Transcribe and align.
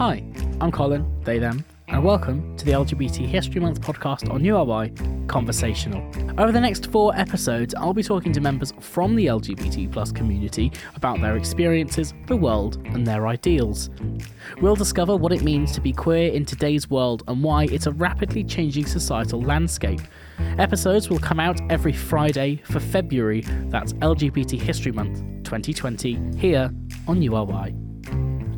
Hi, 0.00 0.24
I'm 0.62 0.72
Colin, 0.72 1.04
they, 1.24 1.38
them, 1.38 1.62
and 1.88 2.02
welcome 2.02 2.56
to 2.56 2.64
the 2.64 2.70
LGBT 2.70 3.26
History 3.26 3.60
Month 3.60 3.82
podcast 3.82 4.32
on 4.32 4.42
URY 4.42 5.28
Conversational. 5.28 6.00
Over 6.40 6.52
the 6.52 6.60
next 6.60 6.90
four 6.90 7.14
episodes, 7.14 7.74
I'll 7.74 7.92
be 7.92 8.02
talking 8.02 8.32
to 8.32 8.40
members 8.40 8.72
from 8.80 9.14
the 9.14 9.26
LGBT 9.26 9.92
plus 9.92 10.10
community 10.10 10.72
about 10.96 11.20
their 11.20 11.36
experiences, 11.36 12.14
the 12.28 12.36
world, 12.36 12.78
and 12.86 13.06
their 13.06 13.26
ideals. 13.26 13.90
We'll 14.62 14.74
discover 14.74 15.16
what 15.16 15.34
it 15.34 15.42
means 15.42 15.70
to 15.72 15.82
be 15.82 15.92
queer 15.92 16.32
in 16.32 16.46
today's 16.46 16.88
world 16.88 17.22
and 17.28 17.44
why 17.44 17.64
it's 17.64 17.86
a 17.86 17.92
rapidly 17.92 18.42
changing 18.42 18.86
societal 18.86 19.42
landscape. 19.42 20.00
Episodes 20.56 21.10
will 21.10 21.18
come 21.18 21.38
out 21.38 21.60
every 21.70 21.92
Friday 21.92 22.62
for 22.64 22.80
February, 22.80 23.42
that's 23.68 23.92
LGBT 23.92 24.58
History 24.58 24.92
Month 24.92 25.18
2020, 25.44 26.38
here 26.38 26.70
on 27.06 27.20
URY. 27.20 27.89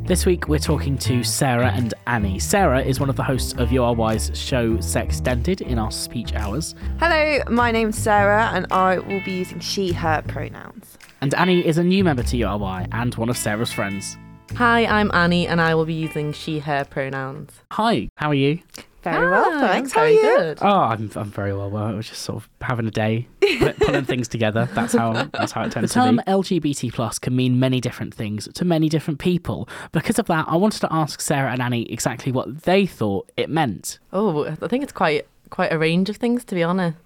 This 0.05 0.25
week 0.25 0.49
we're 0.49 0.59
talking 0.59 0.97
to 0.97 1.23
Sarah 1.23 1.71
and 1.71 1.93
Annie. 2.07 2.37
Sarah 2.37 2.81
is 2.81 2.99
one 2.99 3.09
of 3.09 3.15
the 3.15 3.23
hosts 3.23 3.53
of 3.53 3.69
URY's 3.69 4.37
show 4.37 4.75
Sextended 4.75 5.61
in 5.61 5.79
our 5.79 5.91
speech 5.91 6.33
hours. 6.33 6.75
Hello, 6.99 7.41
my 7.49 7.71
name's 7.71 7.97
Sarah, 7.97 8.51
and 8.53 8.67
I 8.69 8.99
will 8.99 9.21
be 9.23 9.31
using 9.31 9.61
she, 9.61 9.93
her 9.93 10.21
pronouns. 10.27 10.97
And 11.21 11.33
Annie 11.35 11.65
is 11.65 11.77
a 11.77 11.85
new 11.85 12.03
member 12.03 12.23
to 12.23 12.35
URY 12.35 12.85
and 12.91 13.15
one 13.15 13.29
of 13.29 13.37
Sarah's 13.37 13.71
friends. 13.71 14.17
Hi, 14.55 14.85
I'm 14.85 15.09
Annie, 15.13 15.47
and 15.47 15.61
I 15.61 15.73
will 15.73 15.85
be 15.85 15.93
using 15.93 16.33
she, 16.33 16.59
her 16.59 16.83
pronouns. 16.83 17.51
Hi, 17.71 18.09
how 18.17 18.31
are 18.31 18.33
you? 18.33 18.59
Very 19.03 19.29
well, 19.29 19.43
Ah, 19.53 19.59
thanks. 19.67 19.91
How 19.91 20.01
are 20.01 20.03
very 20.05 20.15
you? 20.15 20.21
good. 20.37 20.59
Oh, 20.61 20.67
I'm, 20.67 21.11
I'm 21.15 21.29
very 21.29 21.53
well. 21.53 21.69
Well, 21.69 21.83
I 21.83 21.91
was 21.93 22.07
just 22.07 22.21
sort 22.21 22.37
of 22.43 22.49
having 22.61 22.87
a 22.87 22.91
day, 22.91 23.27
put- 23.59 23.77
pulling 23.79 24.05
things 24.05 24.27
together. 24.29 24.69
That's 24.73 24.93
how 24.93 25.11
that's 25.33 25.51
how 25.51 25.61
it 25.63 25.65
The 25.69 25.73
tends 25.75 25.93
term 25.93 26.17
to 26.17 26.23
be. 26.23 26.31
LGBT 26.31 26.93
plus 26.93 27.19
can 27.19 27.35
mean 27.35 27.59
many 27.59 27.81
different 27.81 28.13
things 28.13 28.47
to 28.53 28.63
many 28.65 28.87
different 28.89 29.19
people. 29.19 29.67
Because 29.91 30.19
of 30.19 30.27
that, 30.27 30.45
I 30.47 30.55
wanted 30.55 30.79
to 30.81 30.87
ask 30.93 31.19
Sarah 31.19 31.51
and 31.51 31.61
Annie 31.61 31.83
exactly 31.91 32.31
what 32.31 32.63
they 32.63 32.85
thought 32.85 33.29
it 33.35 33.49
meant. 33.49 33.99
Oh, 34.13 34.45
I 34.45 34.67
think 34.67 34.83
it's 34.83 34.93
quite 34.93 35.27
quite 35.49 35.73
a 35.73 35.77
range 35.77 36.09
of 36.09 36.15
things, 36.17 36.43
to 36.45 36.55
be 36.55 36.63
honest. 36.63 36.97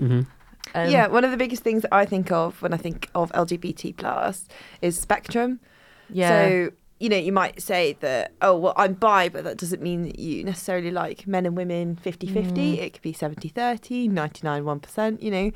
Mm-hmm. 0.00 0.22
Um, 0.74 0.90
yeah, 0.90 1.06
one 1.06 1.24
of 1.24 1.30
the 1.30 1.36
biggest 1.36 1.62
things 1.62 1.82
that 1.82 1.94
I 1.94 2.04
think 2.04 2.32
of 2.32 2.60
when 2.60 2.74
I 2.74 2.76
think 2.76 3.08
of 3.14 3.30
LGBT 3.32 3.96
plus 3.96 4.48
is 4.82 4.98
spectrum. 4.98 5.60
yeah. 6.10 6.28
So, 6.48 6.70
you 6.98 7.08
know, 7.08 7.16
you 7.16 7.32
might 7.32 7.60
say 7.60 7.94
that, 8.00 8.32
oh, 8.40 8.56
well, 8.56 8.72
I'm 8.76 8.94
bi, 8.94 9.28
but 9.28 9.44
that 9.44 9.58
doesn't 9.58 9.82
mean 9.82 10.02
that 10.04 10.18
you 10.18 10.42
necessarily 10.44 10.90
like 10.90 11.26
men 11.26 11.44
and 11.44 11.56
women 11.56 11.96
50 11.96 12.26
50. 12.26 12.76
Mm. 12.76 12.78
It 12.78 12.92
could 12.94 13.02
be 13.02 13.12
70 13.12 13.48
30, 13.48 14.08
99 14.08 14.64
1%, 14.64 15.22
you 15.22 15.30
know. 15.30 15.52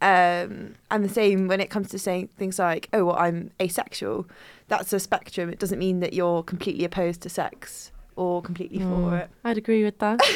Um, 0.00 0.74
and 0.90 1.04
the 1.04 1.08
same 1.08 1.48
when 1.48 1.60
it 1.60 1.70
comes 1.70 1.88
to 1.90 1.98
saying 1.98 2.28
things 2.38 2.58
like, 2.58 2.88
oh, 2.92 3.06
well, 3.06 3.16
I'm 3.16 3.50
asexual. 3.60 4.26
That's 4.68 4.92
a 4.92 5.00
spectrum. 5.00 5.50
It 5.50 5.58
doesn't 5.58 5.78
mean 5.78 6.00
that 6.00 6.12
you're 6.12 6.42
completely 6.42 6.84
opposed 6.84 7.20
to 7.22 7.28
sex 7.28 7.90
or 8.16 8.40
completely 8.42 8.78
for 8.78 8.84
Mm, 8.84 9.20
it. 9.22 9.30
I'd 9.44 9.58
agree 9.58 9.84
with 9.84 9.98
that. 9.98 10.20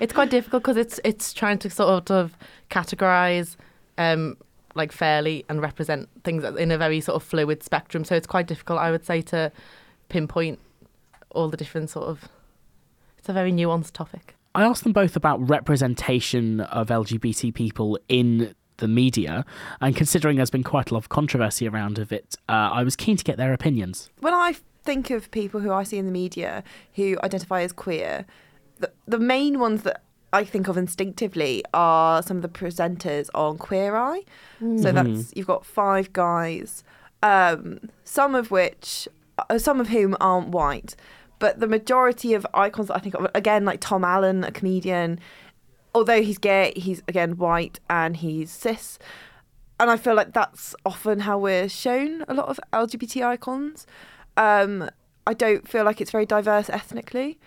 it's 0.00 0.12
quite 0.12 0.30
difficult 0.30 0.62
because 0.62 0.76
it's 0.76 1.00
it's 1.04 1.32
trying 1.32 1.58
to 1.58 1.70
sort 1.70 2.10
of 2.10 2.36
categorize 2.70 3.56
um 3.98 4.36
like 4.74 4.92
fairly 4.92 5.44
and 5.48 5.60
represent 5.62 6.08
things 6.22 6.44
in 6.44 6.70
a 6.70 6.78
very 6.78 7.00
sort 7.00 7.16
of 7.16 7.22
fluid 7.22 7.62
spectrum. 7.62 8.04
So 8.04 8.14
it's 8.14 8.26
quite 8.26 8.46
difficult, 8.46 8.78
I 8.78 8.90
would 8.90 9.04
say, 9.06 9.22
to 9.22 9.50
pinpoint 10.08 10.58
all 11.30 11.48
the 11.48 11.56
different 11.56 11.90
sort 11.90 12.06
of. 12.08 12.28
It's 13.18 13.28
a 13.28 13.32
very 13.32 13.52
nuanced 13.52 13.92
topic. 13.92 14.34
I 14.54 14.62
asked 14.62 14.84
them 14.84 14.92
both 14.92 15.16
about 15.16 15.46
representation 15.48 16.60
of 16.60 16.88
LGBT 16.88 17.52
people 17.52 17.98
in 18.08 18.54
the 18.78 18.88
media, 18.88 19.44
and 19.80 19.96
considering 19.96 20.36
there's 20.36 20.50
been 20.50 20.62
quite 20.62 20.90
a 20.90 20.94
lot 20.94 20.98
of 20.98 21.08
controversy 21.08 21.68
around 21.68 21.98
of 21.98 22.12
it, 22.12 22.36
uh, 22.48 22.70
I 22.72 22.82
was 22.82 22.96
keen 22.96 23.16
to 23.16 23.24
get 23.24 23.36
their 23.36 23.52
opinions. 23.52 24.10
when 24.20 24.34
I 24.34 24.54
think 24.84 25.10
of 25.10 25.30
people 25.32 25.60
who 25.60 25.72
I 25.72 25.82
see 25.82 25.98
in 25.98 26.06
the 26.06 26.12
media 26.12 26.62
who 26.94 27.18
identify 27.22 27.62
as 27.62 27.72
queer, 27.72 28.24
the, 28.78 28.92
the 29.06 29.18
main 29.18 29.58
ones 29.58 29.82
that 29.82 30.02
I 30.32 30.44
think 30.44 30.68
of 30.68 30.76
instinctively 30.76 31.64
are 31.74 32.22
some 32.22 32.36
of 32.38 32.42
the 32.42 32.48
presenters 32.48 33.28
on 33.34 33.58
Queer 33.58 33.96
Eye. 33.96 34.22
So 34.60 34.92
that's 34.92 35.32
you've 35.34 35.46
got 35.46 35.64
five 35.66 36.12
guys, 36.12 36.84
um, 37.22 37.90
some 38.04 38.34
of 38.34 38.50
which, 38.50 39.08
some 39.58 39.80
of 39.80 39.88
whom 39.88 40.16
aren't 40.20 40.48
white, 40.48 40.96
but 41.38 41.60
the 41.60 41.66
majority 41.66 42.34
of 42.34 42.46
icons 42.54 42.88
that 42.88 42.96
I 42.96 42.98
think 43.00 43.14
of, 43.14 43.28
again, 43.34 43.64
like 43.64 43.80
Tom 43.80 44.04
Allen, 44.04 44.44
a 44.44 44.50
comedian, 44.50 45.20
although 45.94 46.22
he's 46.22 46.38
gay, 46.38 46.72
he's 46.76 47.02
again 47.08 47.36
white 47.36 47.80
and 47.88 48.16
he's 48.16 48.50
cis. 48.50 48.98
And 49.78 49.90
I 49.90 49.96
feel 49.96 50.14
like 50.14 50.32
that's 50.32 50.74
often 50.86 51.20
how 51.20 51.38
we're 51.38 51.68
shown 51.68 52.24
a 52.28 52.34
lot 52.34 52.48
of 52.48 52.58
LGBT 52.72 53.26
icons. 53.26 53.86
Um, 54.36 54.88
I 55.26 55.34
don't 55.34 55.68
feel 55.68 55.84
like 55.84 56.00
it's 56.00 56.10
very 56.10 56.24
diverse 56.24 56.70
ethnically. 56.70 57.38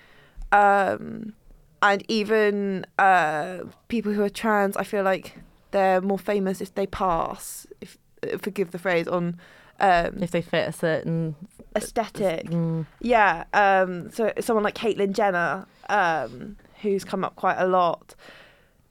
Um, 0.51 1.33
and 1.81 2.03
even 2.07 2.85
uh, 2.99 3.59
people 3.87 4.13
who 4.13 4.21
are 4.21 4.29
trans, 4.29 4.77
I 4.77 4.83
feel 4.83 5.03
like 5.03 5.39
they're 5.71 6.01
more 6.01 6.19
famous 6.19 6.61
if 6.61 6.75
they 6.75 6.85
pass, 6.85 7.65
if 7.81 7.97
uh, 8.23 8.37
forgive 8.37 8.71
the 8.71 8.79
phrase, 8.79 9.07
on 9.07 9.39
um, 9.79 10.21
If 10.21 10.31
they 10.31 10.41
fit 10.41 10.67
a 10.67 10.71
certain. 10.71 11.35
Aesthetic. 11.75 12.45
Mm, 12.47 12.85
Yeah. 12.99 13.45
Um, 13.53 14.11
so 14.11 14.31
someone 14.39 14.63
like 14.63 14.75
Caitlyn 14.75 15.13
Jenner, 15.13 15.65
um, 15.89 16.57
who's 16.81 17.03
come 17.03 17.23
up 17.23 17.35
quite 17.35 17.57
a 17.57 17.67
lot, 17.67 18.15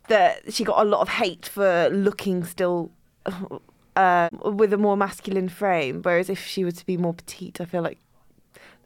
that 0.09 0.53
she 0.53 0.65
got 0.65 0.81
a 0.81 0.89
lot 0.89 1.01
of 1.01 1.09
hate 1.09 1.47
for 1.47 1.89
looking 1.91 2.45
still 2.45 2.91
uh, 3.97 4.29
with 4.45 4.73
a 4.73 4.79
more 4.79 4.97
masculine 4.97 5.49
frame. 5.49 6.01
Whereas 6.03 6.31
if 6.31 6.45
she 6.45 6.65
were 6.65 6.71
to 6.73 6.87
be 6.87 6.97
more 6.97 7.15
petite, 7.15 7.61
I 7.61 7.65
feel 7.65 7.83
like 7.83 7.99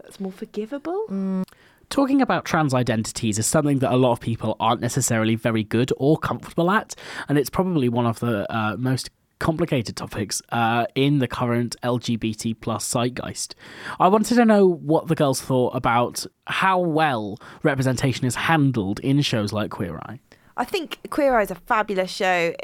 that's 0.03 0.19
more 0.21 0.33
forgivable. 0.33 1.05
mm. 1.09 1.45
Talking 1.91 2.23
about 2.23 2.47
trans 2.47 2.73
identities 2.73 3.39
is 3.39 3.47
something 3.47 3.81
that 3.81 3.93
a 3.93 3.97
lot 3.97 4.13
of 4.13 4.21
people 4.21 4.57
aren't 4.59 4.81
necessarily 4.81 5.35
very 5.35 5.63
good 5.63 5.93
or 5.99 6.17
comfortable 6.17 6.71
at, 6.71 6.95
and 7.29 7.37
it's 7.37 7.51
probably 7.51 7.91
one 7.91 8.07
of 8.07 8.19
the 8.21 8.51
uh, 8.51 8.77
most 8.79 9.11
complicated 9.43 9.97
topics 9.97 10.41
uh, 10.53 10.87
in 10.95 11.19
the 11.19 11.27
current 11.29 11.75
LGBT 11.83 12.55
plus 12.61 12.85
zeitgeist. 12.91 13.55
I 13.99 14.09
wanted 14.09 14.37
to 14.37 14.45
know 14.45 14.67
what 14.69 15.09
the 15.09 15.15
girls 15.17 15.41
thought 15.41 15.75
about 15.75 16.25
how 16.47 16.79
well 16.79 17.39
representation 17.65 18.25
is 18.25 18.37
handled 18.37 19.01
in 19.01 19.21
shows 19.23 19.53
like 19.53 19.71
Queer 19.73 19.99
Eye. 20.07 20.21
I 20.57 20.65
think 20.65 20.99
Queer 21.11 21.37
Eye 21.39 21.43
is 21.43 21.51
a 21.51 21.55
fabulous 21.57 22.11
show. 22.11 22.55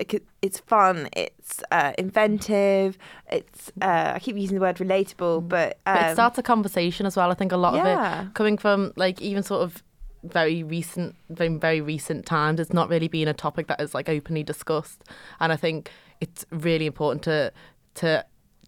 It's 0.43 0.61
fun. 0.61 1.09
It's 1.17 1.63
uh, 1.73 1.93
inventive. 1.99 2.97
It's 3.33 3.73
uh, 3.81 4.13
I 4.15 4.19
keep 4.21 4.37
using 4.37 4.57
the 4.57 4.61
word 4.61 4.77
relatable, 4.77 5.49
but, 5.49 5.79
um, 5.87 5.95
But 5.97 6.11
it 6.11 6.13
starts 6.15 6.39
a 6.39 6.43
conversation 6.43 7.07
as 7.07 7.17
well. 7.17 7.31
I 7.31 7.35
think 7.35 7.51
a 7.51 7.57
lot 7.57 7.75
Yeah. 7.75 8.21
of 8.21 8.27
it 8.29 8.35
coming 8.35 8.59
from 8.59 8.93
like 8.97 9.21
even 9.21 9.43
sort 9.43 9.63
of 9.63 9.83
very 10.23 10.63
recent, 10.63 11.17
very, 11.31 11.49
very 11.57 11.81
recent 11.81 12.27
times. 12.27 12.61
It's 12.61 12.73
not 12.73 12.89
really 12.89 13.09
been 13.09 13.29
a 13.29 13.35
topic 13.35 13.67
that 13.69 13.81
is 13.81 13.95
like 13.95 14.09
openly 14.09 14.43
discussed, 14.43 15.05
and 15.41 15.53
I 15.53 15.57
think 15.57 15.91
it's 16.21 16.45
really 16.51 16.87
important 16.87 17.23
to 17.25 17.53
to 17.97 18.25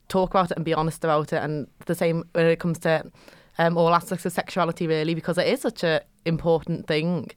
talk 0.08 0.30
about 0.30 0.50
it 0.50 0.56
and 0.56 0.64
be 0.64 0.74
honest 0.74 1.04
about 1.04 1.32
it. 1.32 1.42
And 1.42 1.68
the 1.86 1.94
same 1.94 2.24
when 2.32 2.46
it 2.46 2.60
comes 2.60 2.78
to 2.80 3.10
um, 3.58 3.76
all 3.76 3.94
aspects 3.94 4.26
of 4.26 4.32
sexuality, 4.32 4.86
really, 4.86 5.14
because 5.14 5.38
it 5.38 5.46
is 5.46 5.60
such 5.60 5.82
a 5.84 6.02
important 6.24 6.86
thing. 6.86 7.30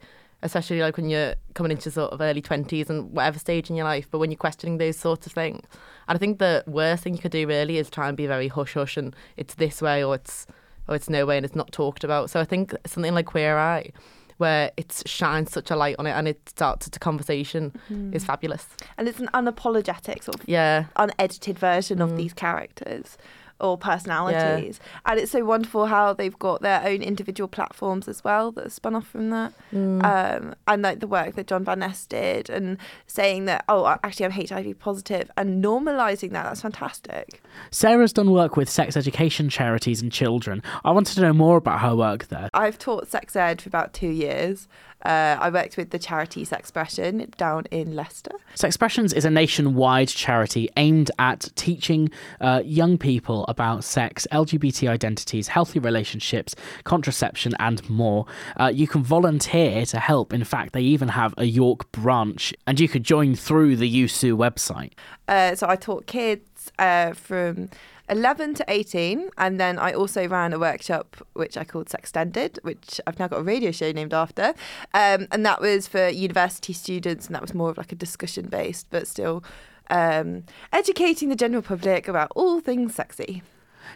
Especially 0.45 0.81
like 0.81 0.97
when 0.97 1.09
you're 1.09 1.35
coming 1.53 1.71
into 1.71 1.89
sort 1.89 2.11
of 2.11 2.19
early 2.19 2.41
twenties 2.41 2.89
and 2.89 3.09
whatever 3.13 3.39
stage 3.39 3.69
in 3.69 3.77
your 3.77 3.85
life, 3.85 4.09
but 4.11 4.19
when 4.19 4.29
you're 4.29 4.37
questioning 4.37 4.77
those 4.77 4.97
sorts 4.97 5.25
of 5.25 5.31
things, 5.31 5.65
and 6.05 6.17
I 6.17 6.19
think 6.19 6.39
the 6.39 6.65
worst 6.67 7.03
thing 7.03 7.13
you 7.13 7.21
could 7.21 7.31
do 7.31 7.47
really 7.47 7.77
is 7.77 7.89
try 7.89 8.09
and 8.09 8.17
be 8.17 8.27
very 8.27 8.49
hush 8.49 8.73
hush 8.73 8.97
and 8.97 9.15
it's 9.37 9.55
this 9.55 9.81
way 9.81 10.03
or 10.03 10.15
it's 10.15 10.45
or 10.87 10.95
it's 10.95 11.09
no 11.09 11.25
way 11.25 11.37
and 11.37 11.45
it's 11.45 11.55
not 11.55 11.71
talked 11.71 12.03
about. 12.03 12.29
So 12.29 12.39
I 12.39 12.45
think 12.45 12.73
something 12.85 13.13
like 13.13 13.25
Queer 13.27 13.57
Eye, 13.57 13.91
where 14.37 14.71
it 14.77 15.01
shines 15.05 15.51
such 15.51 15.69
a 15.71 15.75
light 15.75 15.95
on 15.99 16.07
it 16.07 16.11
and 16.11 16.27
it 16.27 16.49
starts 16.49 16.87
a 16.87 16.91
conversation, 16.91 17.71
is 18.11 18.25
fabulous. 18.25 18.67
and 18.97 19.07
it's 19.07 19.19
an 19.19 19.29
unapologetic 19.33 20.23
sort 20.23 20.41
of 20.41 20.47
Yeah. 20.49 20.85
unedited 20.95 21.57
version 21.59 22.01
of 22.01 22.11
Mm. 22.11 22.17
these 22.17 22.33
characters 22.33 23.17
or 23.59 23.77
personalities. 23.77 24.79
And 25.05 25.19
it's 25.19 25.31
so 25.31 25.45
wonderful 25.45 25.87
how 25.87 26.13
they've 26.13 26.37
got 26.37 26.61
their 26.61 26.83
own 26.85 27.01
individual 27.01 27.47
platforms 27.47 28.07
as 28.07 28.23
well 28.23 28.51
that 28.53 28.67
are 28.67 28.69
spun 28.69 28.95
off 28.95 29.07
from 29.07 29.29
that. 29.29 29.53
Mm. 29.73 30.03
Um, 30.03 30.55
and 30.67 30.81
like 30.81 30.99
the 30.99 31.07
work 31.07 31.35
that 31.35 31.47
John 31.47 31.63
Van 31.63 31.79
Ness 31.79 32.05
did 32.05 32.49
and 32.49 32.77
saying 33.07 33.45
that, 33.45 33.63
oh, 33.69 33.85
actually, 34.03 34.25
I'm 34.25 34.31
HIV 34.31 34.79
positive 34.79 35.31
and 35.37 35.63
normalizing 35.63 36.31
that. 36.31 36.43
That's 36.43 36.61
fantastic. 36.61 37.41
Sarah's 37.71 38.13
done 38.13 38.31
work 38.31 38.57
with 38.57 38.69
sex 38.69 38.97
education 38.97 39.49
charities 39.49 40.01
and 40.01 40.11
children. 40.11 40.61
I 40.83 40.91
wanted 40.91 41.15
to 41.15 41.21
know 41.21 41.33
more 41.33 41.57
about 41.57 41.81
her 41.81 41.95
work 41.95 42.27
there. 42.27 42.49
I've 42.53 42.77
taught 42.77 43.07
sex 43.07 43.35
ed 43.35 43.61
for 43.61 43.69
about 43.69 43.93
two 43.93 44.09
years. 44.09 44.67
Uh, 45.03 45.37
I 45.39 45.49
worked 45.49 45.77
with 45.77 45.89
the 45.89 45.99
charity 45.99 46.45
Sexpression 46.45 47.35
down 47.35 47.65
in 47.71 47.95
Leicester. 47.95 48.31
Sexpressions 48.55 49.13
is 49.13 49.25
a 49.25 49.29
nationwide 49.29 50.07
charity 50.07 50.69
aimed 50.77 51.11
at 51.19 51.49
teaching 51.55 52.09
uh, 52.39 52.61
young 52.63 52.97
people 52.97 53.45
about 53.47 53.83
sex, 53.83 54.25
LGBT 54.31 54.89
identities, 54.89 55.47
healthy 55.47 55.79
relationships, 55.79 56.55
contraception, 56.83 57.53
and 57.59 57.87
more. 57.89 58.25
Uh, 58.59 58.71
you 58.73 58.87
can 58.87 59.03
volunteer 59.03 59.85
to 59.85 59.99
help. 59.99 60.33
In 60.33 60.43
fact, 60.43 60.73
they 60.73 60.81
even 60.81 61.09
have 61.09 61.33
a 61.37 61.45
York 61.45 61.91
branch, 61.91 62.53
and 62.65 62.79
you 62.79 62.87
could 62.87 63.03
join 63.03 63.35
through 63.35 63.75
the 63.75 63.87
USU 63.87 64.37
website. 64.37 64.93
Uh, 65.27 65.55
so 65.55 65.67
I 65.67 65.75
taught 65.75 66.05
kids 66.05 66.52
uh, 66.79 67.13
from 67.13 67.69
11 68.09 68.55
to 68.55 68.65
18. 68.67 69.29
And 69.37 69.59
then 69.59 69.79
I 69.79 69.93
also 69.93 70.27
ran 70.27 70.53
a 70.53 70.59
workshop 70.59 71.15
which 71.33 71.57
I 71.57 71.63
called 71.63 71.87
Sextended, 71.87 72.59
which 72.63 72.99
I've 73.07 73.19
now 73.19 73.27
got 73.27 73.39
a 73.39 73.43
radio 73.43 73.71
show 73.71 73.91
named 73.91 74.13
after. 74.13 74.53
Um, 74.93 75.27
and 75.31 75.45
that 75.45 75.61
was 75.61 75.87
for 75.87 76.09
university 76.09 76.73
students, 76.73 77.27
and 77.27 77.35
that 77.35 77.41
was 77.41 77.53
more 77.53 77.69
of 77.69 77.77
like 77.77 77.91
a 77.91 77.95
discussion 77.95 78.47
based, 78.47 78.87
but 78.89 79.07
still 79.07 79.43
um, 79.89 80.43
educating 80.71 81.29
the 81.29 81.35
general 81.35 81.61
public 81.61 82.07
about 82.07 82.31
all 82.35 82.59
things 82.59 82.95
sexy. 82.95 83.43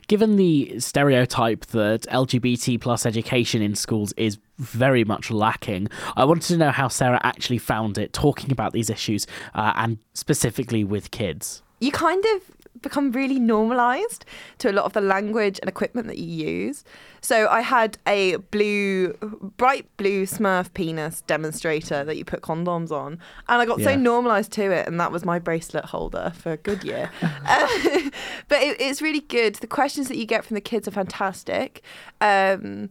Given 0.08 0.36
the 0.36 0.80
stereotype 0.80 1.66
that 1.68 2.02
LGBT 2.04 2.80
plus 2.80 3.06
education 3.06 3.62
in 3.62 3.76
schools 3.76 4.14
is 4.14 4.38
very 4.58 5.04
much 5.04 5.32
lacking, 5.32 5.90
I 6.16 6.26
wanted 6.26 6.48
to 6.48 6.58
know 6.58 6.72
how 6.72 6.88
Sarah 6.88 7.20
actually 7.24 7.58
found 7.58 7.98
it 7.98 8.14
talking 8.14 8.52
about 8.52 8.74
these 8.74 8.90
issues 8.90 9.28
uh, 9.54 9.74
and 9.76 9.98
specifically 10.14 10.84
with 10.84 11.12
kids. 11.12 11.62
You 11.80 11.92
kind 11.92 12.24
of 12.36 12.42
become 12.82 13.12
really 13.12 13.40
normalized 13.40 14.26
to 14.60 14.72
a 14.72 14.74
lot 14.74 14.86
of 14.86 14.94
the 14.94 15.02
language 15.02 15.60
and 15.62 15.70
equipment 15.70 16.08
that 16.08 16.18
you 16.18 16.26
use. 16.26 16.84
So 17.22 17.48
I 17.48 17.62
had 17.62 17.98
a 18.08 18.38
blue, 18.38 19.14
bright 19.58 19.86
blue 19.98 20.26
Smurf 20.26 20.74
penis 20.74 21.22
demonstrator 21.22 22.04
that 22.04 22.18
you 22.18 22.26
put 22.26 22.42
condoms 22.42 22.92
on, 22.92 23.14
and 23.50 23.62
I 23.62 23.66
got 23.66 23.82
so 23.82 23.96
normalized 23.96 24.52
to 24.54 24.72
it, 24.72 24.88
and 24.88 25.00
that 25.00 25.12
was 25.12 25.26
my 25.26 25.40
bracelet 25.40 25.86
holder 25.86 26.32
for 26.36 26.52
a 26.52 26.58
good 26.58 26.84
year. 26.84 27.12
But 28.48 28.62
it, 28.62 28.80
it's 28.80 29.02
really 29.02 29.22
good. 29.22 29.56
The 29.56 29.68
questions 29.68 30.08
that 30.08 30.18
you 30.18 30.26
get 30.26 30.46
from 30.46 30.56
the 30.56 30.62
kids 30.62 30.88
are 30.88 30.92
fantastic. 30.92 31.82
Um, 32.22 32.90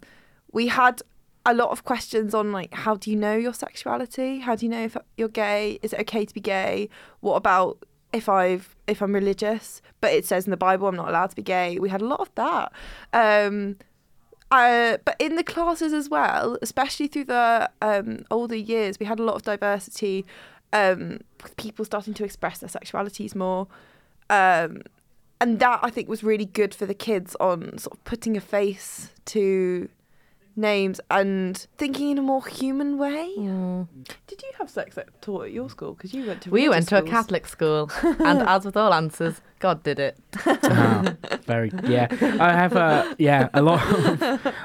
we 0.53 0.69
had 0.69 1.03
a 1.47 1.55
lot 1.55 1.71
of 1.71 1.85
questions 1.85 2.35
on 2.35 2.51
like 2.51 2.75
how 2.75 2.97
do 2.97 3.11
you 3.11 3.17
know 3.17 3.37
your 3.37 3.55
sexuality 3.55 4.41
how 4.41 4.57
do 4.57 4.67
you 4.67 4.71
know 4.71 4.83
if 4.83 4.97
you're 5.17 5.29
gay 5.29 5.79
is 5.81 5.93
it 5.93 6.01
okay 6.01 6.25
to 6.25 6.35
be 6.35 6.41
gay 6.41 6.89
what 7.21 7.37
about 7.37 7.79
if 8.17 8.29
I've 8.29 8.75
if 8.87 9.03
I'm 9.03 9.15
religious, 9.15 9.83
but 10.01 10.13
it 10.13 10.25
says 10.25 10.47
in 10.47 10.51
the 10.51 10.57
Bible 10.57 10.89
I'm 10.89 10.97
not 10.97 11.09
allowed 11.09 11.31
to 11.31 11.37
be 11.37 11.43
gay. 11.43 11.79
We 11.79 11.89
had 11.89 12.03
a 12.03 12.07
lot 12.07 12.21
of 12.21 12.35
that. 12.35 12.73
Um, 13.13 13.77
uh, 14.51 14.99
but 15.05 15.17
in 15.19 15.37
the 15.37 15.43
classes 15.43 15.93
as 15.93 16.09
well, 16.09 16.57
especially 16.63 17.09
through 17.09 17.25
the 17.25 17.69
um, 17.83 18.25
older 18.31 18.55
years, 18.57 18.99
we 19.01 19.07
had 19.07 19.19
a 19.19 19.23
lot 19.23 19.35
of 19.35 19.43
diversity. 19.43 20.25
Um, 20.73 21.21
people 21.57 21.85
starting 21.85 22.15
to 22.15 22.25
express 22.25 22.59
their 22.59 22.69
sexualities 22.69 23.35
more, 23.35 23.67
um, 24.31 24.83
and 25.41 25.59
that 25.59 25.81
I 25.83 25.91
think 25.91 26.09
was 26.09 26.23
really 26.23 26.45
good 26.45 26.75
for 26.75 26.87
the 26.87 26.95
kids 26.95 27.37
on 27.41 27.79
sort 27.79 27.95
of 27.95 28.05
putting 28.05 28.37
a 28.37 28.41
face 28.41 29.11
to 29.27 29.89
names 30.57 31.01
and 31.11 31.57
thinking 31.77 32.11
in 32.11 32.19
a 32.19 32.23
more 32.23 32.45
human 32.47 32.99
way. 32.99 33.33
Did 34.27 34.43
you 34.43 34.51
have 34.59 34.71
sex 34.71 34.97
ed 34.99 35.09
taught 35.21 35.47
at 35.47 35.53
your 35.53 35.69
school? 35.71 35.95
Because 35.95 36.15
you 36.15 36.27
went 36.27 36.43
to 36.43 36.51
We 36.51 36.65
religious 36.67 36.91
went 36.91 37.05
to 37.05 37.09
a. 37.09 37.11
Catholic 37.11 37.47
school, 37.47 37.91
and 38.03 38.43
as 38.43 38.65
with 38.65 38.77
all 38.77 38.93
answers, 38.95 39.41
God 39.59 39.83
did 39.83 39.99
it. 39.99 40.19
Ah, 40.47 41.15
very 41.47 41.71
yeah. 41.85 42.09
I 42.41 42.53
have 42.53 42.75
a 42.75 43.15
yeah 43.19 43.49
a 43.55 43.63
lot. 43.63 43.81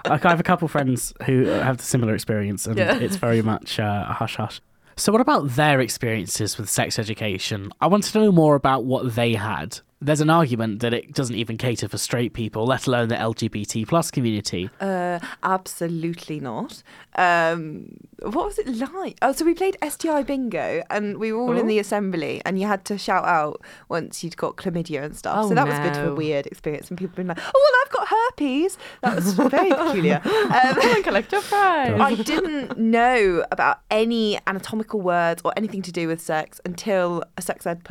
like 0.07 0.25
I 0.25 0.29
have 0.29 0.39
a 0.39 0.43
couple 0.43 0.67
friends 0.67 1.13
who 1.25 1.45
have 1.45 1.77
the 1.77 1.83
similar 1.83 2.13
experience, 2.13 2.65
and 2.67 2.77
Yeah. 2.77 2.97
it's 2.97 3.17
very 3.17 3.41
much 3.41 3.79
uh, 3.79 4.05
a 4.09 4.13
hush 4.13 4.35
hush. 4.37 4.61
So, 4.97 5.11
what 5.11 5.21
about 5.21 5.49
their 5.51 5.79
experiences 5.79 6.57
with 6.57 6.69
sex 6.69 6.99
education? 6.99 7.71
I 7.79 7.87
wanted 7.87 8.11
to 8.13 8.19
know 8.19 8.31
more 8.31 8.55
about 8.55 8.83
what 8.85 9.15
they 9.15 9.33
had. 9.33 9.79
There's 10.03 10.19
an 10.21 10.31
argument 10.31 10.79
that 10.79 10.95
it 10.95 11.13
doesn't 11.13 11.35
even 11.35 11.57
cater 11.57 11.87
for 11.87 11.99
straight 11.99 12.33
people, 12.33 12.65
let 12.65 12.87
alone 12.87 13.09
the 13.09 13.15
LGBT 13.15 13.87
plus 13.87 14.09
community. 14.09 14.69
Uh, 14.79 15.19
absolutely 15.43 16.39
not. 16.39 16.81
Um, 17.17 17.97
what 18.23 18.45
was 18.47 18.57
it 18.57 18.67
like? 18.93 19.17
Oh, 19.21 19.31
so 19.31 19.45
we 19.45 19.53
played 19.53 19.77
STI 19.87 20.23
bingo, 20.23 20.81
and 20.89 21.17
we 21.19 21.31
were 21.31 21.39
all 21.41 21.51
in 21.55 21.65
Oh. 21.65 21.67
the 21.67 21.77
assembly, 21.77 22.41
and 22.45 22.59
you 22.59 22.65
had 22.65 22.83
to 22.85 22.97
shout 22.97 23.25
out 23.25 23.61
once 23.89 24.23
you'd 24.23 24.37
got 24.37 24.55
chlamydia 24.55 25.03
and 25.03 25.15
stuff. 25.15 25.37
Oh, 25.45 25.49
so 25.49 25.53
that 25.55 25.67
was 25.67 25.77
a 25.77 25.81
bit 25.83 25.97
of 25.97 26.07
a 26.07 26.15
weird 26.15 26.47
experience, 26.47 26.89
and 26.89 26.97
people 26.97 27.15
being 27.15 27.27
like, 27.27 27.37
"Oh, 27.39 27.51
well, 27.53 27.81
I've 27.85 27.91
got 27.91 28.07
herpes." 28.07 28.77
That 29.01 29.15
was 29.15 29.33
very 29.35 29.69
peculiar. 29.83 30.19
Um, 30.25 31.03
Collect 31.03 31.31
your 31.31 31.41
prize. 31.41 31.99
I 31.99 32.15
didn't 32.15 32.77
know 32.77 33.45
about 33.51 33.81
any 33.91 34.39
anatomical 34.47 34.99
words 35.01 35.41
or 35.45 35.53
anything 35.55 35.83
to 35.83 35.91
do 35.91 36.07
with 36.07 36.21
sex 36.21 36.59
until 36.65 37.23
a 37.37 37.41
sex 37.43 37.67
ed 37.67 37.83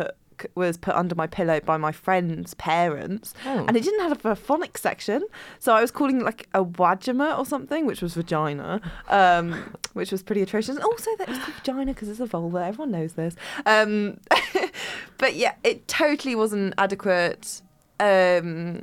book 0.43 0.51
was 0.57 0.77
put 0.77 0.95
under 0.95 1.15
my 1.15 1.27
pillow 1.27 1.61
by 1.61 1.77
my 1.77 1.93
friend's 1.93 2.55
parents, 2.55 3.35
Oh. 3.45 3.65
and 3.67 3.77
it 3.77 3.83
didn't 3.83 4.01
have 4.01 4.25
a 4.25 4.35
phonics 4.37 4.79
section, 4.79 5.23
so 5.59 5.75
I 5.75 5.81
was 5.81 5.91
calling 5.91 6.21
it 6.21 6.25
like 6.25 6.49
a 6.55 6.65
wajima 6.65 7.39
or 7.39 7.47
something, 7.47 7.87
which 7.87 8.03
was 8.03 8.15
vagina, 8.15 8.81
um, 9.09 9.53
which 9.93 10.13
was 10.13 10.23
pretty 10.23 10.43
atrocious. 10.43 10.77
And 10.77 10.85
also, 10.85 11.11
that 11.19 11.29
was 11.29 11.39
called 11.39 11.55
vagina 11.57 11.93
because 11.93 12.09
it's 12.09 12.21
a 12.21 12.27
vulva. 12.27 12.59
Everyone 12.65 12.91
knows 12.91 13.13
this. 13.15 13.37
Um, 13.67 14.19
but 15.19 15.35
yeah, 15.37 15.55
it 15.65 15.87
totally 15.89 16.35
wasn't 16.35 16.75
adequate. 16.79 17.63
Um, 17.99 18.83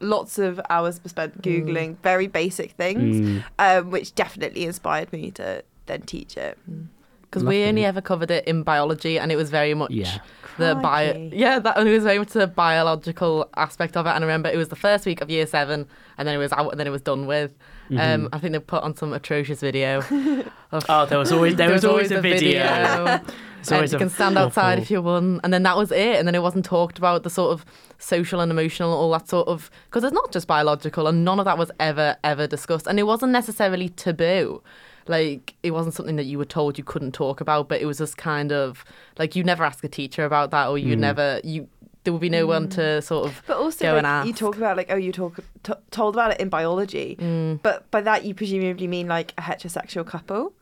lots 0.00 0.38
of 0.38 0.60
hours 0.70 1.02
were 1.02 1.08
spent 1.08 1.40
googling 1.42 1.96
very 2.02 2.26
basic 2.26 2.72
things 2.72 3.16
Mm. 3.16 3.44
um, 3.58 3.90
which 3.90 4.14
definitely 4.14 4.64
inspired 4.64 5.12
me 5.12 5.30
to 5.32 5.62
then 5.86 6.02
teach 6.02 6.36
it. 6.36 6.58
Because 7.34 7.48
we 7.48 7.64
only 7.64 7.84
ever 7.84 8.00
covered 8.00 8.30
it 8.30 8.44
in 8.46 8.62
biology, 8.62 9.18
and 9.18 9.32
it 9.32 9.36
was 9.36 9.50
very 9.50 9.74
much 9.74 9.90
Yeah. 9.90 10.18
the 10.56 10.76
bio. 10.76 11.30
Yeah, 11.32 11.58
that 11.58 11.76
it 11.78 11.90
was 11.90 12.04
very 12.04 12.18
much 12.18 12.28
the 12.28 12.46
biological 12.46 13.48
aspect 13.56 13.96
of 13.96 14.06
it. 14.06 14.10
And 14.10 14.22
I 14.22 14.26
remember 14.26 14.48
it 14.48 14.56
was 14.56 14.68
the 14.68 14.76
first 14.76 15.04
week 15.04 15.20
of 15.20 15.28
year 15.30 15.46
seven, 15.46 15.86
and 16.16 16.28
then 16.28 16.34
it 16.34 16.38
was 16.38 16.52
out, 16.52 16.70
and 16.70 16.78
then 16.78 16.86
it 16.86 16.90
was 16.90 17.02
done 17.02 17.26
with. 17.26 17.50
Mm-hmm. 17.90 17.98
Um, 17.98 18.28
I 18.32 18.38
think 18.38 18.52
they 18.52 18.60
put 18.60 18.82
on 18.84 18.94
some 18.94 19.12
atrocious 19.12 19.60
video. 19.60 20.02
Of, 20.72 20.84
Oh, 20.88 21.06
there 21.06 21.18
was 21.18 21.30
always 21.30 21.54
there, 21.54 21.70
was, 21.78 21.84
always, 21.84 22.10
a 22.10 22.20
video. 22.20 23.20
It's 23.60 23.72
and 23.72 23.90
you 23.90 23.98
can 23.98 24.10
stand 24.10 24.36
outside 24.36 24.78
if 24.78 24.90
you 24.90 25.00
want, 25.00 25.40
and 25.42 25.52
then 25.52 25.62
that 25.62 25.76
was 25.76 25.90
it. 25.90 26.16
And 26.18 26.28
then 26.28 26.34
it 26.34 26.42
wasn't 26.42 26.66
talked 26.66 26.98
about 26.98 27.22
the 27.22 27.30
sort 27.30 27.50
of 27.52 27.64
social 27.98 28.40
and 28.40 28.52
emotional, 28.52 28.92
all 28.92 29.10
that 29.12 29.26
sort 29.26 29.48
of 29.48 29.70
because 29.86 30.04
it's 30.04 30.12
not 30.12 30.32
just 30.32 30.46
biological, 30.46 31.06
and 31.06 31.24
none 31.24 31.38
of 31.38 31.46
that 31.46 31.56
was 31.56 31.70
ever 31.80 32.16
ever 32.22 32.46
discussed, 32.46 32.86
and 32.86 32.98
it 32.98 33.04
wasn't 33.04 33.32
necessarily 33.32 33.88
taboo. 33.88 34.62
Like 35.06 35.54
it 35.62 35.72
wasn't 35.72 35.94
something 35.94 36.16
that 36.16 36.24
you 36.24 36.38
were 36.38 36.44
told 36.44 36.78
you 36.78 36.84
couldn't 36.84 37.12
talk 37.12 37.40
about, 37.40 37.68
but 37.68 37.80
it 37.80 37.86
was 37.86 37.98
just 37.98 38.16
kind 38.16 38.52
of 38.52 38.84
like 39.18 39.36
you 39.36 39.44
never 39.44 39.64
ask 39.64 39.84
a 39.84 39.88
teacher 39.88 40.24
about 40.24 40.50
that, 40.52 40.68
or 40.68 40.78
you 40.78 40.96
never 40.96 41.40
you 41.44 41.68
there 42.04 42.12
would 42.12 42.20
be 42.20 42.28
no 42.28 42.46
one 42.46 42.68
to 42.68 43.00
sort 43.00 43.26
of 43.26 43.42
But 43.46 43.56
also, 43.56 43.82
go 43.84 43.96
and 43.96 44.04
like, 44.06 44.26
you 44.26 44.34
talk 44.34 44.56
about 44.58 44.76
like, 44.76 44.88
oh, 44.90 44.96
you 44.96 45.10
talk 45.10 45.40
t- 45.62 45.72
told 45.90 46.14
about 46.14 46.32
it 46.32 46.40
in 46.40 46.50
biology, 46.50 47.16
Mm. 47.18 47.60
but 47.62 47.90
by 47.90 48.02
that 48.02 48.24
you 48.26 48.34
presumably 48.34 48.86
mean 48.86 49.08
like 49.08 49.32
a 49.38 49.40
heterosexual 49.42 50.06
couple, 50.06 50.52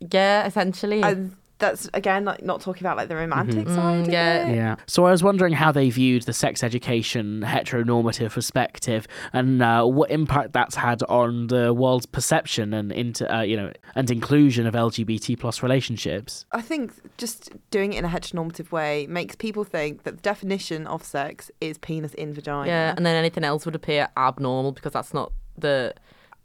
yeah, 0.00 0.46
essentially. 0.46 1.02
and 1.02 1.34
that's 1.60 1.88
again 1.94 2.24
like 2.24 2.42
not 2.42 2.60
talking 2.60 2.82
about 2.82 2.96
like 2.96 3.08
the 3.08 3.16
romantic 3.16 3.68
side. 3.68 3.76
Mm, 3.76 4.06
of 4.06 4.12
yeah. 4.12 4.46
it. 4.48 4.54
Yeah. 4.54 4.76
So 4.86 5.04
I 5.06 5.10
was 5.12 5.22
wondering 5.22 5.52
how 5.52 5.70
they 5.70 5.88
viewed 5.90 6.22
the 6.24 6.32
sex 6.32 6.64
education 6.64 7.42
heteronormative 7.46 8.32
perspective 8.32 9.06
and 9.32 9.62
uh, 9.62 9.84
what 9.84 10.10
impact 10.10 10.52
that's 10.52 10.74
had 10.74 11.02
on 11.04 11.46
the 11.46 11.72
world's 11.72 12.06
perception 12.06 12.74
and 12.74 12.90
into 12.90 13.32
uh, 13.34 13.42
you 13.42 13.56
know 13.56 13.72
and 13.94 14.10
inclusion 14.10 14.66
of 14.66 14.74
LGBT 14.74 15.38
plus 15.38 15.62
relationships. 15.62 16.46
I 16.52 16.62
think 16.62 16.92
just 17.18 17.50
doing 17.70 17.92
it 17.92 17.98
in 17.98 18.04
a 18.04 18.08
heteronormative 18.08 18.72
way 18.72 19.06
makes 19.06 19.36
people 19.36 19.64
think 19.64 20.02
that 20.04 20.16
the 20.16 20.22
definition 20.22 20.86
of 20.86 21.04
sex 21.04 21.50
is 21.60 21.78
penis 21.78 22.14
in 22.14 22.32
vagina. 22.34 22.66
yeah, 22.68 22.94
and 22.96 23.04
then 23.06 23.14
anything 23.16 23.44
else 23.44 23.64
would 23.66 23.74
appear 23.76 24.08
abnormal 24.16 24.72
because 24.72 24.92
that's 24.92 25.14
not 25.14 25.32
the 25.56 25.94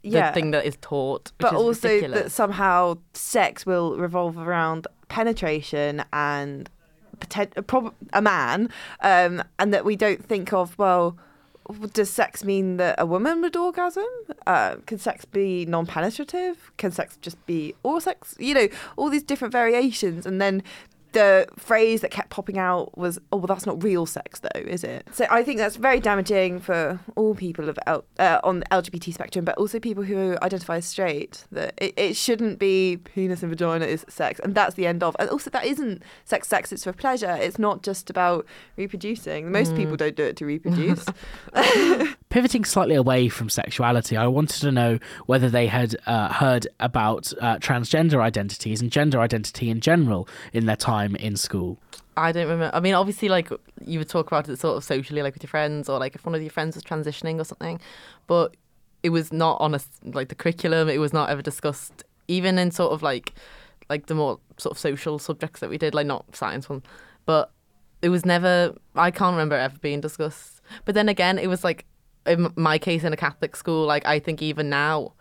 the 0.02 0.10
Yeah. 0.10 0.32
thing 0.32 0.52
that 0.52 0.64
is 0.64 0.76
taught. 0.80 1.32
Which 1.38 1.50
but 1.50 1.54
is 1.54 1.60
also 1.60 1.88
ridiculous. 1.88 2.22
that 2.22 2.30
somehow 2.30 2.98
sex 3.14 3.66
will 3.66 3.96
revolve 3.96 4.38
around 4.38 4.86
penetration 5.08 6.04
and 6.12 6.70
a 8.12 8.22
man, 8.22 8.68
um, 9.00 9.42
and 9.58 9.72
that 9.72 9.84
we 9.84 9.96
don't 9.96 10.24
think 10.24 10.52
of 10.52 10.78
well. 10.78 11.16
Does 11.94 12.10
sex 12.10 12.44
mean 12.44 12.76
that 12.76 12.94
a 12.96 13.06
woman 13.06 13.40
would 13.40 13.56
orgasm? 13.56 14.06
Uh, 14.46 14.76
can 14.86 14.98
sex 14.98 15.24
be 15.24 15.66
non-penetrative? 15.66 16.70
Can 16.76 16.92
sex 16.92 17.18
just 17.20 17.44
be 17.44 17.74
all 17.82 18.00
sex? 18.00 18.36
You 18.38 18.54
know, 18.54 18.68
all 18.96 19.10
these 19.10 19.24
different 19.24 19.50
variations, 19.50 20.26
and 20.26 20.40
then 20.40 20.62
the 21.16 21.46
phrase 21.56 22.02
that 22.02 22.10
kept 22.10 22.28
popping 22.28 22.58
out 22.58 22.96
was, 22.98 23.18
"Oh, 23.32 23.38
well, 23.38 23.46
that's 23.46 23.64
not 23.64 23.82
real 23.82 24.04
sex, 24.04 24.40
though, 24.40 24.60
is 24.60 24.84
it?" 24.84 25.08
So 25.12 25.26
I 25.30 25.42
think 25.42 25.58
that's 25.58 25.76
very 25.76 25.98
damaging 25.98 26.60
for 26.60 27.00
all 27.14 27.34
people 27.34 27.70
of 27.70 27.78
L- 27.86 28.04
uh, 28.18 28.40
on 28.44 28.60
the 28.60 28.66
LGBT 28.66 29.14
spectrum, 29.14 29.44
but 29.44 29.56
also 29.56 29.80
people 29.80 30.04
who 30.04 30.36
identify 30.42 30.76
as 30.76 30.84
straight. 30.84 31.44
That 31.50 31.72
it, 31.78 31.94
it 31.96 32.16
shouldn't 32.16 32.58
be 32.58 32.98
penis 32.98 33.42
and 33.42 33.50
vagina 33.50 33.86
is 33.86 34.04
sex, 34.10 34.38
and 34.40 34.54
that's 34.54 34.74
the 34.74 34.86
end 34.86 35.02
of. 35.02 35.16
And 35.18 35.30
also, 35.30 35.48
that 35.50 35.64
isn't 35.64 36.02
sex. 36.24 36.48
Sex 36.48 36.70
It's 36.70 36.84
for 36.84 36.92
pleasure. 36.92 37.36
It's 37.40 37.58
not 37.58 37.82
just 37.82 38.10
about 38.10 38.44
reproducing. 38.76 39.50
Most 39.50 39.74
people 39.74 39.96
don't 39.96 40.16
do 40.16 40.24
it 40.24 40.36
to 40.36 40.44
reproduce. 40.44 41.06
Pivoting 42.36 42.66
slightly 42.66 42.94
away 42.94 43.30
from 43.30 43.48
sexuality, 43.48 44.14
I 44.14 44.26
wanted 44.26 44.60
to 44.60 44.70
know 44.70 44.98
whether 45.24 45.48
they 45.48 45.68
had 45.68 45.96
uh, 46.04 46.30
heard 46.30 46.68
about 46.80 47.32
uh, 47.40 47.56
transgender 47.60 48.20
identities 48.20 48.82
and 48.82 48.92
gender 48.92 49.20
identity 49.20 49.70
in 49.70 49.80
general 49.80 50.28
in 50.52 50.66
their 50.66 50.76
time 50.76 51.16
in 51.16 51.36
school. 51.36 51.78
I 52.14 52.32
don't 52.32 52.46
remember. 52.46 52.76
I 52.76 52.80
mean, 52.80 52.92
obviously, 52.92 53.30
like 53.30 53.48
you 53.86 53.98
would 53.98 54.10
talk 54.10 54.26
about 54.26 54.50
it 54.50 54.58
sort 54.58 54.76
of 54.76 54.84
socially, 54.84 55.22
like 55.22 55.32
with 55.32 55.44
your 55.44 55.48
friends, 55.48 55.88
or 55.88 55.98
like 55.98 56.14
if 56.14 56.26
one 56.26 56.34
of 56.34 56.42
your 56.42 56.50
friends 56.50 56.76
was 56.76 56.84
transitioning 56.84 57.40
or 57.40 57.44
something, 57.44 57.80
but 58.26 58.54
it 59.02 59.08
was 59.08 59.32
not 59.32 59.58
on 59.58 59.74
a 59.74 59.80
like 60.04 60.28
the 60.28 60.34
curriculum. 60.34 60.90
It 60.90 60.98
was 60.98 61.14
not 61.14 61.30
ever 61.30 61.40
discussed, 61.40 62.04
even 62.28 62.58
in 62.58 62.70
sort 62.70 62.92
of 62.92 63.02
like 63.02 63.32
like 63.88 64.08
the 64.08 64.14
more 64.14 64.40
sort 64.58 64.72
of 64.72 64.78
social 64.78 65.18
subjects 65.18 65.60
that 65.60 65.70
we 65.70 65.78
did, 65.78 65.94
like 65.94 66.06
not 66.06 66.36
science 66.36 66.68
one, 66.68 66.82
but 67.24 67.50
it 68.02 68.10
was 68.10 68.26
never. 68.26 68.74
I 68.94 69.10
can't 69.10 69.32
remember 69.32 69.56
ever 69.56 69.78
being 69.78 70.02
discussed. 70.02 70.60
But 70.84 70.94
then 70.94 71.08
again, 71.08 71.38
it 71.38 71.46
was 71.46 71.64
like 71.64 71.86
in 72.26 72.52
my 72.56 72.78
case 72.78 73.04
in 73.04 73.12
a 73.12 73.16
Catholic 73.16 73.56
school. 73.56 73.86
Like 73.86 74.06
I 74.06 74.18
think 74.18 74.42
even 74.42 74.68
now, 74.70 75.12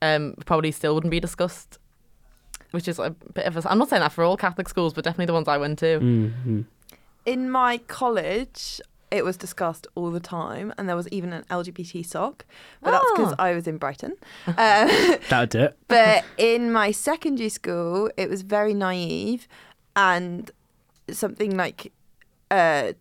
um, 0.00 0.34
probably 0.46 0.70
still 0.72 0.94
wouldn't 0.94 1.10
be 1.10 1.20
discussed. 1.20 1.78
Which 2.72 2.88
is 2.88 2.98
a 2.98 3.10
bit 3.10 3.44
of 3.46 3.56
a. 3.56 3.70
I'm 3.70 3.78
not 3.78 3.88
saying 3.90 4.00
that 4.00 4.12
for 4.12 4.24
all 4.24 4.36
Catholic 4.36 4.68
schools, 4.68 4.94
but 4.94 5.04
definitely 5.04 5.26
the 5.26 5.34
ones 5.34 5.48
I 5.48 5.58
went 5.58 5.78
to. 5.80 5.98
Mhm. 6.00 6.64
In 7.26 7.50
my 7.50 7.78
college, 7.86 8.80
it 9.10 9.24
was 9.26 9.36
discussed 9.36 9.86
all 9.94 10.10
the 10.10 10.20
time, 10.20 10.72
and 10.78 10.88
there 10.88 10.96
was 10.96 11.06
even 11.08 11.34
an 11.34 11.44
LGBT 11.50 12.02
sock, 12.02 12.46
but 12.82 12.92
that's 12.92 13.04
because 13.14 13.34
Ah. 13.38 13.44
I 13.44 13.52
was 13.52 13.66
in 13.68 13.76
Brighton. 13.76 14.14
Uh, 14.46 14.54
That 15.28 15.40
would 15.40 15.48
do 15.50 15.60
it. 15.64 15.78
but 15.86 16.24
in 16.38 16.72
my 16.72 16.92
secondary 16.92 17.50
school, 17.50 18.10
it 18.16 18.30
was 18.30 18.40
very 18.40 18.72
naive, 18.72 19.46
and 19.94 20.50
something 21.10 21.54
like 21.56 21.92
uh, 22.52 22.92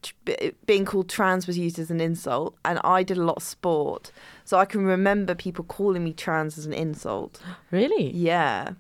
being 0.66 0.86
called 0.86 1.10
trans 1.10 1.46
was 1.46 1.58
used 1.58 1.78
as 1.78 1.92
an 1.92 2.00
insult, 2.02 2.56
and 2.64 2.80
I 2.84 3.04
did 3.04 3.18
a 3.18 3.24
lot 3.24 3.38
of 3.38 3.44
sport, 3.44 4.12
so 4.46 4.58
I 4.58 4.66
can 4.66 4.84
remember 4.86 5.36
people 5.36 5.64
calling 5.66 6.04
me 6.04 6.14
trans 6.14 6.58
as 6.58 6.66
an 6.66 6.74
insult. 6.74 7.42
Really? 7.72 8.12
Yeah, 8.12 8.72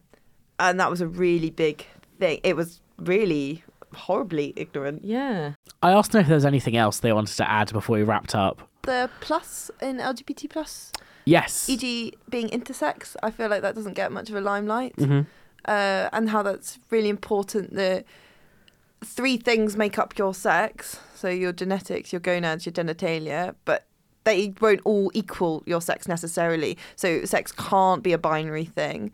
and 0.59 0.79
that 0.79 0.89
was 0.89 1.01
a 1.01 1.07
really 1.07 1.49
big 1.49 1.85
thing. 2.19 2.39
It 2.43 2.55
was 2.55 2.81
really 2.97 3.63
horribly 3.93 4.53
ignorant. 4.55 5.03
Yeah. 5.03 5.53
I 5.83 5.91
asked 5.91 6.11
them 6.13 6.21
if 6.21 6.27
there 6.27 6.35
was 6.35 6.45
anything 6.45 6.77
else 6.77 6.99
they 6.99 7.11
wanted 7.13 7.35
to 7.37 7.49
add 7.49 7.71
before 7.73 7.97
we 7.97 8.03
wrapped 8.03 8.33
up. 8.35 8.61
The 8.83 9.09
plus 9.19 9.69
in 9.81 9.97
LGBT 9.97 10.49
plus, 10.49 10.91
Yes. 11.25 11.69
e.g., 11.69 12.13
being 12.29 12.47
intersex, 12.49 13.15
I 13.21 13.29
feel 13.31 13.49
like 13.49 13.61
that 13.63 13.75
doesn't 13.75 13.93
get 13.95 14.11
much 14.11 14.29
of 14.29 14.35
a 14.35 14.41
limelight. 14.41 14.95
Mhm. 14.97 15.25
uh, 15.65 16.09
and 16.13 16.29
how 16.29 16.41
that's 16.43 16.79
really 16.89 17.09
important. 17.09 17.75
The 17.75 18.03
three 19.03 19.37
things 19.37 19.75
make 19.75 19.97
up 19.97 20.17
your 20.17 20.33
sex, 20.33 20.99
so 21.15 21.29
your 21.29 21.51
genetics, 21.51 22.11
your 22.13 22.19
gonads, 22.19 22.65
your 22.65 22.73
genitalia, 22.73 23.55
but 23.65 23.85
they 24.23 24.53
won't 24.61 24.81
all 24.85 25.11
equal 25.13 25.63
your 25.65 25.81
sex 25.81 26.07
necessarily. 26.07 26.77
So 26.95 27.25
sex 27.25 27.51
can't 27.51 28.03
be 28.03 28.13
a 28.13 28.17
binary 28.17 28.65
thing. 28.65 29.11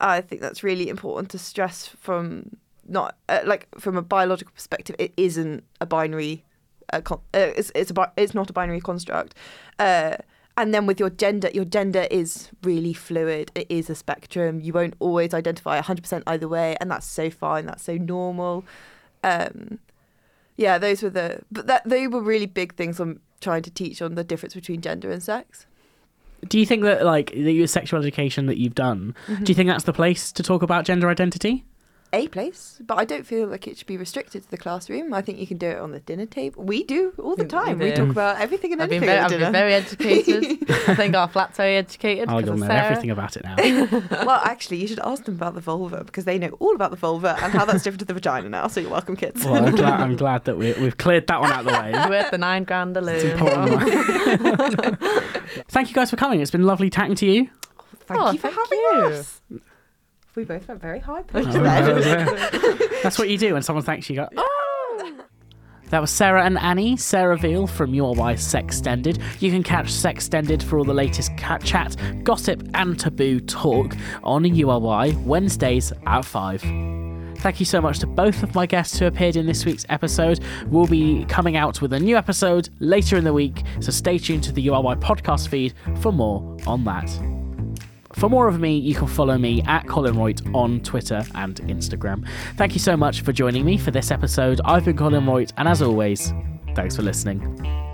I 0.00 0.20
think 0.20 0.40
that's 0.40 0.62
really 0.62 0.88
important 0.88 1.30
to 1.30 1.38
stress 1.38 1.86
from 1.86 2.56
not 2.88 3.16
uh, 3.28 3.40
like 3.44 3.68
from 3.78 3.96
a 3.96 4.02
biological 4.02 4.52
perspective. 4.54 4.96
It 4.98 5.12
isn't 5.16 5.64
a 5.80 5.86
binary. 5.86 6.44
Uh, 6.92 7.00
con- 7.00 7.20
uh, 7.34 7.52
it's 7.56 7.72
it's 7.74 7.90
a 7.90 8.12
it's 8.16 8.34
not 8.34 8.50
a 8.50 8.52
binary 8.52 8.80
construct. 8.80 9.34
Uh, 9.78 10.16
and 10.58 10.72
then 10.72 10.86
with 10.86 10.98
your 10.98 11.10
gender, 11.10 11.50
your 11.52 11.66
gender 11.66 12.06
is 12.10 12.50
really 12.62 12.94
fluid. 12.94 13.52
It 13.54 13.66
is 13.68 13.90
a 13.90 13.94
spectrum. 13.94 14.60
You 14.60 14.72
won't 14.72 14.94
always 15.00 15.34
identify 15.34 15.78
100% 15.78 16.22
either 16.26 16.48
way, 16.48 16.76
and 16.80 16.90
that's 16.90 17.06
so 17.06 17.28
fine. 17.28 17.66
That's 17.66 17.82
so 17.82 17.96
normal. 17.98 18.64
Um, 19.26 19.80
yeah, 20.56 20.78
those 20.78 21.02
were 21.02 21.10
the 21.10 21.40
but 21.50 21.66
that 21.66 21.82
they 21.84 22.06
were 22.06 22.20
really 22.22 22.46
big 22.46 22.74
things 22.76 23.00
I'm 23.00 23.20
trying 23.40 23.62
to 23.62 23.70
teach 23.70 24.00
on 24.00 24.14
the 24.14 24.24
difference 24.24 24.54
between 24.54 24.80
gender 24.80 25.10
and 25.10 25.22
sex. 25.22 25.66
Do 26.48 26.58
you 26.58 26.66
think 26.66 26.82
that, 26.82 27.04
like, 27.04 27.32
the 27.32 27.66
sexual 27.66 27.98
education 27.98 28.46
that 28.46 28.58
you've 28.58 28.74
done, 28.74 29.14
do 29.42 29.50
you 29.50 29.54
think 29.54 29.68
that's 29.68 29.84
the 29.84 29.92
place 29.92 30.30
to 30.32 30.42
talk 30.42 30.62
about 30.62 30.84
gender 30.84 31.08
identity? 31.08 31.64
A 32.16 32.28
place, 32.28 32.80
but 32.86 32.96
I 32.98 33.04
don't 33.04 33.26
feel 33.26 33.46
like 33.46 33.68
it 33.68 33.76
should 33.76 33.86
be 33.86 33.98
restricted 33.98 34.42
to 34.44 34.50
the 34.50 34.56
classroom. 34.56 35.12
I 35.12 35.20
think 35.20 35.38
you 35.38 35.46
can 35.46 35.58
do 35.58 35.66
it 35.68 35.78
on 35.78 35.90
the 35.90 36.00
dinner 36.00 36.24
table. 36.24 36.62
We 36.64 36.82
do 36.82 37.12
all 37.22 37.36
the 37.36 37.44
time. 37.44 37.78
We 37.78 37.90
do. 37.90 37.96
talk 37.96 38.08
about 38.10 38.40
everything 38.40 38.72
and 38.72 38.82
I've 38.82 38.88
been 38.88 39.04
anything 39.04 39.08
very, 39.08 39.18
at 39.18 39.24
I've 39.24 39.30
dinner. 39.30 39.44
been 39.46 39.52
very 39.52 39.74
educated. 39.74 40.70
I 40.88 40.94
think 40.94 41.14
our 41.14 41.28
flat's 41.28 41.58
very 41.58 41.76
educated. 41.76 42.28
I'll 42.30 42.40
because 42.40 42.58
know 42.60 42.66
Sarah. 42.66 42.84
everything 42.86 43.10
about 43.10 43.36
it 43.36 43.44
now. 43.44 43.56
well, 44.24 44.40
actually, 44.44 44.78
you 44.78 44.86
should 44.88 45.00
ask 45.00 45.24
them 45.24 45.34
about 45.34 45.54
the 45.54 45.60
vulva 45.60 46.04
because 46.04 46.24
they 46.24 46.38
know 46.38 46.56
all 46.58 46.74
about 46.74 46.90
the 46.90 46.96
vulva 46.96 47.36
and 47.42 47.52
how 47.52 47.64
that's 47.66 47.82
different 47.84 48.00
to 48.00 48.06
the 48.06 48.14
vagina 48.14 48.48
now. 48.48 48.66
So 48.68 48.80
you're 48.80 48.90
welcome, 48.90 49.16
kids. 49.16 49.44
well, 49.44 49.66
I'm 49.66 49.74
glad, 49.76 50.00
I'm 50.00 50.16
glad 50.24 50.44
that 50.46 50.56
we, 50.56 50.72
we've 50.74 50.96
cleared 50.96 51.26
that 51.26 51.40
one 51.40 51.52
out 51.52 51.60
of 51.60 51.66
the 51.66 51.72
way. 51.72 51.92
It's 51.94 52.08
worth 52.08 52.30
the 52.30 52.38
nine 52.38 52.64
grand 52.64 52.96
alone. 52.96 53.16
It's 53.16 53.24
important. 53.24 55.00
Thank 55.68 55.88
you 55.88 55.94
guys 55.94 56.10
for 56.10 56.16
coming. 56.16 56.40
It's 56.40 56.50
been 56.50 56.64
lovely 56.64 56.88
chatting 56.90 57.14
to 57.16 57.26
you. 57.26 57.50
Thank 58.06 58.20
Oh, 58.20 58.30
you 58.30 58.38
for 58.38 58.48
thank 58.48 58.54
having 58.56 58.78
you. 58.78 59.04
us. 59.18 59.40
We 60.36 60.44
both 60.44 60.68
went 60.68 60.82
very 60.82 60.98
high 60.98 61.20
oh, 61.20 61.22
pitched 61.22 61.56
Oh. 61.56 62.88
That's 63.02 63.18
what 63.18 63.30
you 63.30 63.38
do 63.38 63.54
when 63.54 63.62
someone 63.62 63.82
thanks 63.82 64.08
you. 64.10 64.16
you 64.16 64.20
Go, 64.22 64.28
oh! 64.36 65.14
That 65.88 66.00
was 66.00 66.10
Sarah 66.10 66.44
and 66.44 66.58
Annie, 66.58 66.98
Sarah 66.98 67.38
Veale 67.38 67.66
from 67.66 67.92
URY 67.92 68.34
Sextended. 68.34 69.22
You 69.40 69.50
can 69.50 69.62
catch 69.62 69.86
Sextended 69.86 70.62
for 70.62 70.78
all 70.78 70.84
the 70.84 70.92
latest 70.92 71.30
chat, 71.38 71.96
gossip, 72.22 72.68
and 72.74 72.98
taboo 72.98 73.40
talk 73.40 73.96
on 74.24 74.44
URY 74.44 75.14
Wednesdays 75.24 75.92
at 76.06 76.24
5. 76.24 76.60
Thank 77.38 77.60
you 77.60 77.66
so 77.66 77.80
much 77.80 78.00
to 78.00 78.06
both 78.06 78.42
of 78.42 78.54
my 78.54 78.66
guests 78.66 78.98
who 78.98 79.06
appeared 79.06 79.36
in 79.36 79.46
this 79.46 79.64
week's 79.64 79.86
episode. 79.88 80.40
We'll 80.66 80.86
be 80.86 81.24
coming 81.26 81.56
out 81.56 81.80
with 81.80 81.92
a 81.92 82.00
new 82.00 82.16
episode 82.16 82.68
later 82.80 83.16
in 83.16 83.24
the 83.24 83.32
week, 83.32 83.62
so 83.80 83.90
stay 83.90 84.18
tuned 84.18 84.42
to 84.44 84.52
the 84.52 84.66
URY 84.66 84.96
podcast 84.96 85.48
feed 85.48 85.72
for 86.00 86.12
more 86.12 86.56
on 86.66 86.84
that. 86.84 87.45
For 88.16 88.30
more 88.30 88.48
of 88.48 88.58
me, 88.58 88.78
you 88.78 88.94
can 88.94 89.08
follow 89.08 89.36
me 89.36 89.62
at 89.66 89.86
Colin 89.86 90.14
Reut 90.14 90.54
on 90.54 90.80
Twitter 90.80 91.22
and 91.34 91.56
Instagram. 91.62 92.26
Thank 92.56 92.72
you 92.72 92.80
so 92.80 92.96
much 92.96 93.20
for 93.20 93.32
joining 93.32 93.64
me 93.64 93.76
for 93.76 93.90
this 93.90 94.10
episode. 94.10 94.60
I've 94.64 94.86
been 94.86 94.96
Colin 94.96 95.26
Reut, 95.26 95.52
and 95.58 95.68
as 95.68 95.82
always, 95.82 96.32
thanks 96.74 96.96
for 96.96 97.02
listening. 97.02 97.85